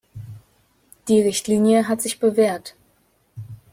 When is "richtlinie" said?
1.21-1.87